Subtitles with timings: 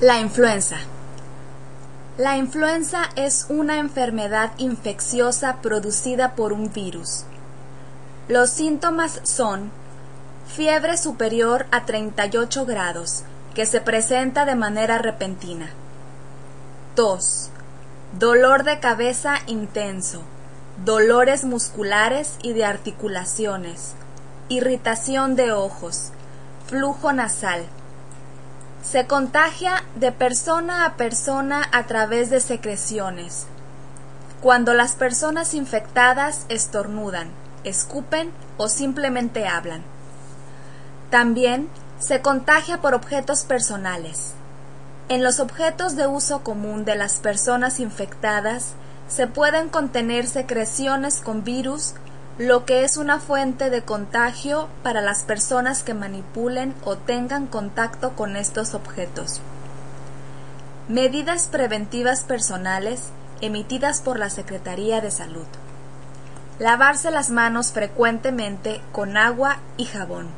[0.00, 0.78] La influenza.
[2.16, 7.24] La influenza es una enfermedad infecciosa producida por un virus.
[8.26, 9.70] Los síntomas son
[10.46, 13.24] fiebre superior a 38 grados,
[13.54, 15.68] que se presenta de manera repentina.
[16.94, 17.50] Tos,
[18.18, 20.22] dolor de cabeza intenso,
[20.82, 23.92] dolores musculares y de articulaciones,
[24.48, 26.12] irritación de ojos,
[26.66, 27.66] flujo nasal,
[28.82, 33.46] se contagia de persona a persona a través de secreciones.
[34.40, 37.28] Cuando las personas infectadas estornudan,
[37.62, 39.82] escupen o simplemente hablan.
[41.10, 41.68] También
[41.98, 44.32] se contagia por objetos personales.
[45.10, 48.74] En los objetos de uso común de las personas infectadas
[49.08, 51.94] se pueden contener secreciones con virus
[52.38, 58.16] lo que es una fuente de contagio para las personas que manipulen o tengan contacto
[58.16, 59.40] con estos objetos.
[60.88, 65.46] Medidas preventivas personales emitidas por la Secretaría de Salud.
[66.58, 70.28] Lavarse las manos frecuentemente con agua y jabón.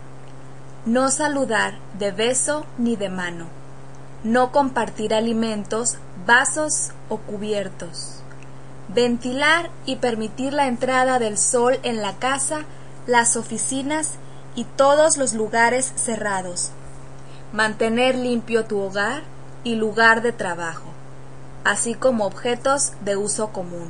[0.87, 3.47] No saludar de beso ni de mano.
[4.25, 5.97] No compartir alimentos,
[6.27, 8.22] vasos o cubiertos
[8.95, 12.65] ventilar y permitir la entrada del sol en la casa,
[13.07, 14.15] las oficinas
[14.55, 16.71] y todos los lugares cerrados.
[17.53, 19.23] Mantener limpio tu hogar
[19.65, 20.89] y lugar de trabajo,
[21.65, 23.89] así como objetos de uso común.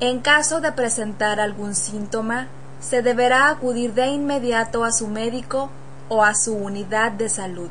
[0.00, 2.48] En caso de presentar algún síntoma,
[2.80, 5.70] se deberá acudir de inmediato a su médico
[6.08, 7.70] o a su unidad de salud.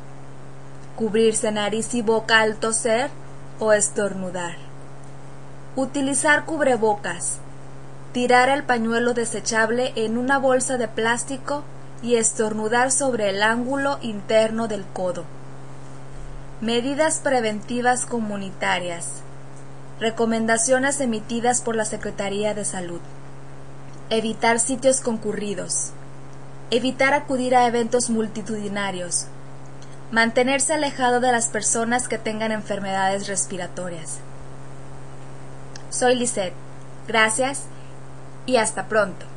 [0.95, 3.11] Cubrirse nariz y boca al toser
[3.59, 4.72] o estornudar.
[5.75, 7.39] Utilizar cubrebocas.
[8.11, 11.63] Tirar el pañuelo desechable en una bolsa de plástico
[12.03, 15.23] y estornudar sobre el ángulo interno del codo.
[16.61, 19.23] Medidas preventivas comunitarias.
[19.99, 23.01] Recomendaciones emitidas por la Secretaría de Salud.
[24.11, 25.89] Evitar sitios concurridos.
[26.69, 29.25] Evitar acudir a eventos multitudinarios.
[30.11, 34.19] Mantenerse alejado de las personas que tengan enfermedades respiratorias.
[35.93, 36.55] Soy Lisette.
[37.07, 37.65] Gracias
[38.47, 39.27] y hasta pronto.